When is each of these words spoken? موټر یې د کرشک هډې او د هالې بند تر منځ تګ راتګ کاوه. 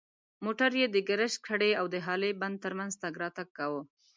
موټر 0.45 0.71
یې 0.79 0.87
د 0.91 0.97
کرشک 1.07 1.41
هډې 1.51 1.71
او 1.79 1.85
د 1.93 1.95
هالې 2.05 2.31
بند 2.41 2.55
تر 2.63 2.73
منځ 2.79 2.93
تګ 3.01 3.13
راتګ 3.23 3.47
کاوه. 3.57 3.81